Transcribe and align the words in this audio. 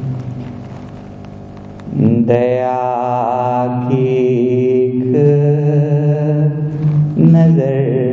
दया 2.27 2.79
की 3.83 4.17
नज़र 7.27 8.06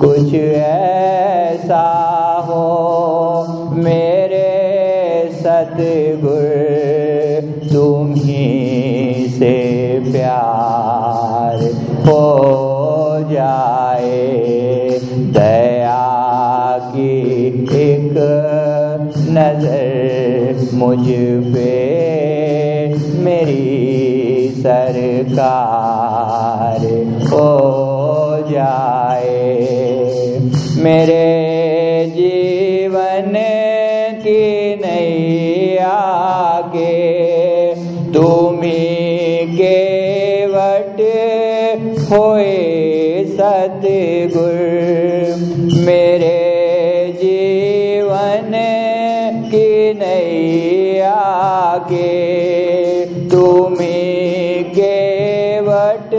कुछ 0.00 0.34
ऐसा 0.34 1.86
हो 2.48 2.66
मेरे 3.76 4.50
सतगुर 5.34 6.42
तुम 7.72 8.12
ही 8.14 9.26
से 9.28 9.56
प्यार 10.12 11.64
हो 12.06 12.26
जाए। 13.32 14.20
दया 15.36 16.06
की 16.92 17.10
एक 17.46 17.72
नज़र 19.30 20.70
मुझ 20.74 21.06
पे 21.54 21.74
मेरी 23.24 24.48
सरकार 24.58 25.56
हो 27.30 27.48
जाए। 28.50 29.37
मेरे 30.78 32.06
जीवन 32.16 33.34
की 34.22 34.74
नैया 34.76 35.96
के 36.76 36.94
तुम्ही 38.12 38.86
केवट 39.56 41.00
होए 42.10 42.54
सतगुर। 43.28 44.58
मेरे 45.86 46.38
जीवन 47.22 48.54
की 49.50 49.94
नैया 49.94 51.20
के 51.92 52.14
तुम्ही 53.28 54.64
केवट 54.78 56.14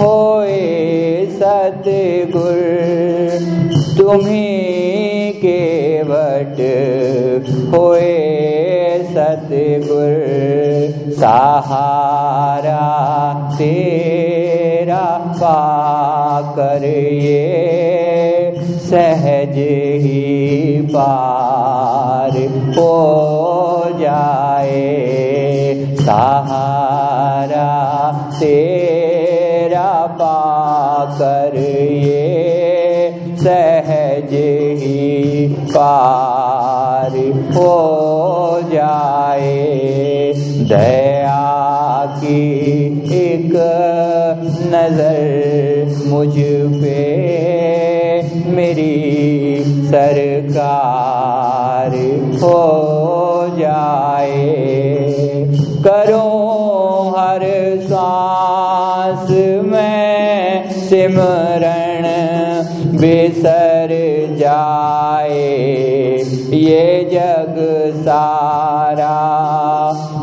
होए 0.00 0.62
सतगुर। 1.32 2.65
तुम्ही 4.06 5.30
केवट 5.36 6.58
होए 7.72 8.10
सतगुर। 9.06 10.12
सहारा 11.12 12.84
तेरा 13.58 15.06
पाकर 15.36 16.84
ये 17.24 18.52
सहज 18.86 19.58
ही 20.04 20.24
पार 20.94 22.34
हो 22.78 22.94
जाए। 24.00 24.84
सहारा 26.00 27.72
तेरा 28.40 29.90
पाकर 30.20 31.45
पार 35.76 37.14
हो 37.56 37.74
जाए। 38.72 39.60
दया 40.70 41.44
की 42.16 42.40
एक 43.16 43.52
नज़र 44.72 45.20
मुझ 46.08 46.34
पे 46.82 47.04
मेरी 48.50 48.98
सरकार 49.86 51.92
हो 52.42 52.60
जाए। 53.58 54.44
करो 55.86 56.28
हर 57.16 57.42
सांस 57.82 59.26
में 59.64 60.70
सिमरण 60.80 61.45
बिसर 63.06 63.90
जाए 64.38 65.42
ये 66.52 66.86
जग 67.12 67.58
सारा 68.06 69.18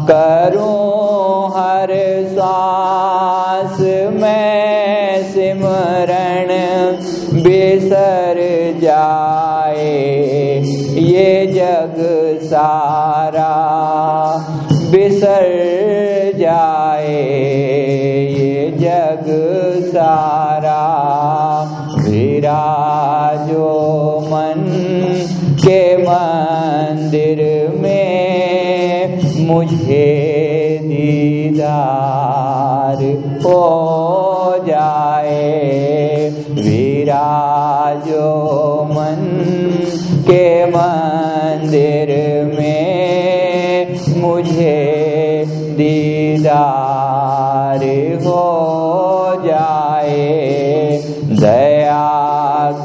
करूं 0.09 0.67
हर 1.55 1.93
सांस 2.33 3.79
में 4.19 5.31
सिमरण 5.31 6.51
बिसर 7.43 8.41
जाए 8.81 9.87
ये 11.03 11.31
जग 11.53 11.95
सारा 12.45 13.51
विराजो 22.43 23.67
मन 24.27 24.63
के 25.63 25.81
मंदिर 25.97 27.39
में 27.79 29.21
मुझे 29.47 30.09
दीदार 30.83 31.63
हो 33.45 33.63
जाए। 34.67 36.29
विराजो 36.59 38.27
मन 38.91 39.23
के 40.27 40.45
मंदिर 40.75 42.09
में 42.57 43.95
मुझे 44.21 44.79
दीदार 45.77 46.82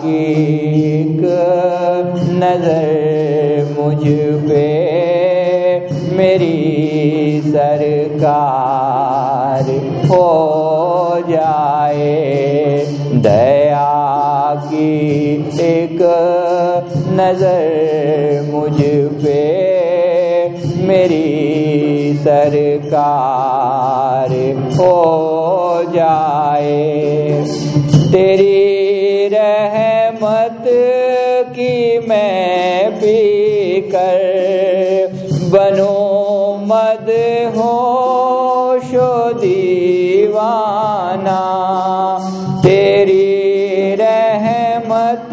एक 0.07 1.21
नज़र 2.43 2.89
मुझ 3.79 4.03
पे 4.49 4.67
मेरी 6.17 6.61
सरकार 7.47 8.37
हो 10.11 10.29
जाए। 11.31 12.17
दया 13.27 13.91
की 14.65 14.91
एक 15.63 16.01
नज़र 17.21 17.61
मुझ 18.53 18.79
पे 19.23 19.43
मेरी 20.89 21.29
सरकार 22.19 23.58
दीवाना, 39.33 41.41
तेरी 42.63 43.95
रहमत 43.95 44.69
मत 44.89 45.31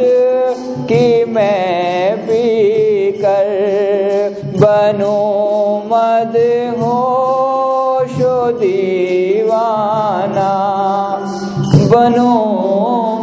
कि 0.89 1.25
मैं 1.25 2.17
पी 2.17 3.11
कर 3.11 4.41
बनू 4.61 5.15
मद 5.85 6.35
शो 8.17 8.51
दीवाना, 8.51 10.51
बनो 11.91 12.33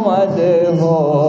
मद 0.07 0.39
शो 0.79 1.22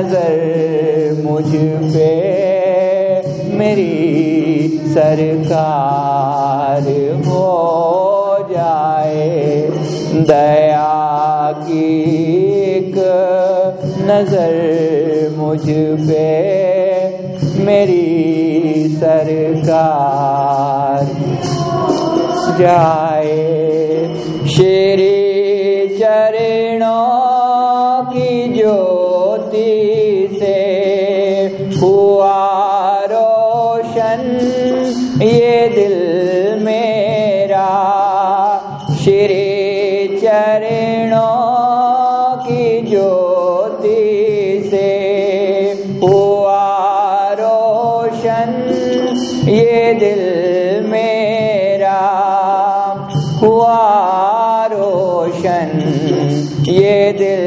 नज़र 0.00 1.22
मुझ 1.24 1.48
पे, 1.92 2.12
मेरी 3.56 3.96
सरकार 4.88 6.84
हो 7.26 7.48
जाए। 8.50 9.26
दया 10.30 10.94
की 11.60 11.90
एक 12.70 12.96
नज़र 14.00 14.54
मुझ 15.36 15.64
पे, 16.08 16.26
मेरी 17.64 18.08
सरकार 18.96 21.04
जाए। 22.60 23.40
श्री 24.48 25.09
चरणों 40.22 41.40
की 42.36 42.80
ज्योति 42.80 44.68
से 44.70 44.88
हुआ 46.02 46.66
रोशन, 47.32 48.50
ये 49.48 49.94
दिल 49.94 50.90
मेरा। 50.90 52.00
हुआ 53.42 53.78
रोशन, 54.66 55.70
ये 56.68 57.12
दिल 57.12 57.44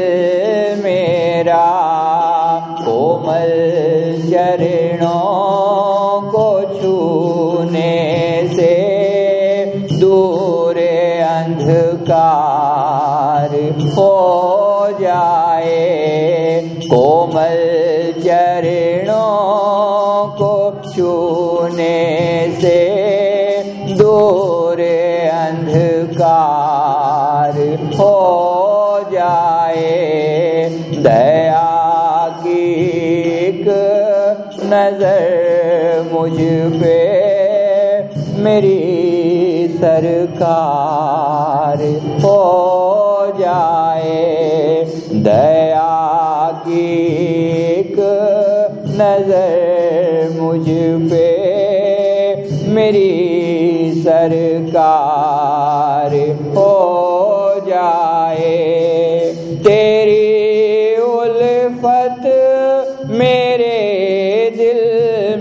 मेरा। 0.84 1.84
कोमल 2.80 3.50
चरणों 4.30 5.63
छूने 21.24 22.50
से 22.60 22.80
दूर 23.98 24.80
अंधकार 25.34 26.78
हो 27.96 28.16
जाए। 29.12 29.94
दया 31.06 31.70
की 32.42 32.64
एक 33.46 33.64
नज़र 34.72 36.10
मुझ 36.12 36.36
पे 36.80 36.98
मेरी 38.44 38.82
सरकार 39.80 41.78
हो 42.24 42.40
सरकार 54.74 56.14
हो 56.54 56.70
जाए। 57.66 58.56
तेरी 59.66 60.96
उल्फत 61.02 62.24
मेरे 63.10 63.78
दिल 64.56 64.82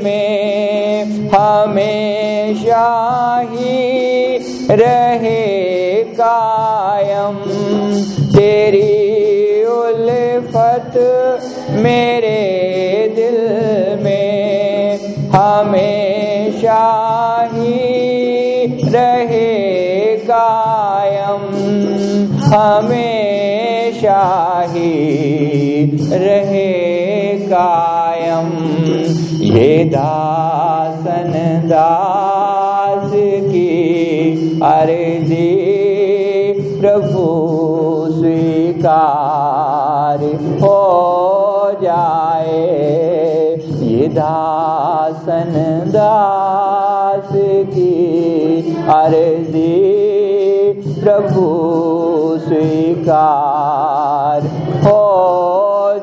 में 0.04 1.30
हमेशा 1.34 2.86
ही 3.52 4.38
रहे 4.72 5.42
कायम। 6.14 7.38
तेरी 8.36 9.66
उल्फत 9.66 10.94
मेरे 11.84 12.42
दिल 13.16 13.40
में 14.04 15.00
हमेशा 15.30 17.03
हमेशा 22.46 24.22
ही 24.70 24.94
रहे 26.14 26.72
कायम। 27.44 28.50
ये 29.44 29.86
दासन 29.86 31.64
दास 31.66 33.12
की 33.46 33.72
अर्जी 34.64 35.54
प्रभु 36.82 37.26
स्वीकार 38.12 40.20
हो 40.62 40.82
जाए। 41.82 42.70
ये 43.84 44.08
दासन 44.08 45.54
दास 45.88 47.32
की 47.70 47.98
अर्जी 48.90 49.82
प्रभु 51.04 51.46
स्वीकार 53.04 54.46
हो 54.84 55.00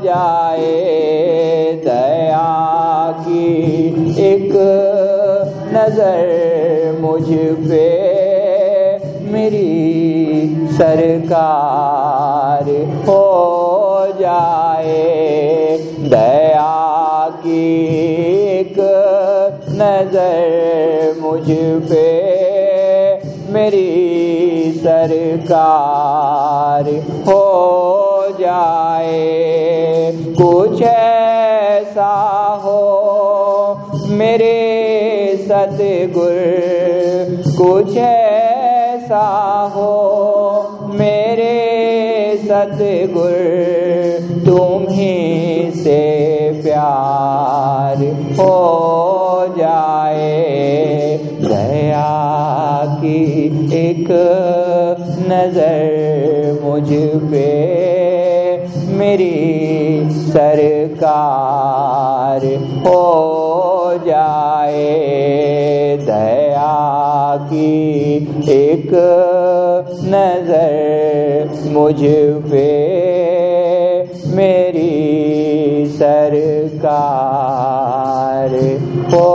जाए 0.03 0.73
दया 1.85 2.49
की 3.21 3.47
एक 4.25 4.53
नज़र 5.75 6.99
मुझ 7.01 7.25
पे 7.63 7.87
मेरी 9.33 10.69
सरकार 10.73 12.71
हो 13.07 13.23
जाए 14.21 14.99
दया 16.07 16.69
की 17.45 17.67
एक 18.51 18.79
नज़र 19.81 21.21
मुझ 21.23 21.47
पे 21.91 22.09
मेरी 23.53 24.30
सरकार 24.81 26.85
हो 27.29 27.45
जाए। 28.41 29.23
कुछ 30.41 30.83
ऐसा 30.83 32.13
हो 32.65 32.83
मेरे 34.11 34.57
सतगुर, 35.41 36.37
कुछ 37.59 37.91
ऐसा 37.97 39.27
हो 39.75 39.93
मेरे 40.95 41.59
सतगुर 42.45 43.35
तुम 44.47 44.87
ही 44.89 45.17
से 45.75 46.01
प्यार 46.63 47.99
हो 48.39 48.57
जाए। 49.59 50.33
दया 51.41 52.15
की 52.97 53.21
एक 53.79 54.09
नज़र 55.31 56.61
मुझ 56.63 56.89
पे, 57.31 57.49
मेरी 58.99 59.37
सरकार 60.27 61.21
हो 62.87 63.05
जाए। 64.07 64.97
दया 66.01 66.81
की 67.47 67.73
एक 68.51 68.91
नज़र 70.07 70.73
मुझ 71.73 72.01
पे, 72.51 72.69
मेरी 74.37 74.97
सरकार 75.97 76.91
हो 79.15 79.31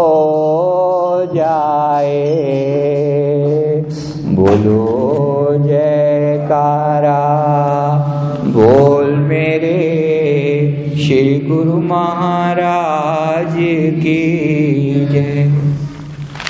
गुरु 11.47 11.79
महाराज 11.81 13.55
की 13.97 14.54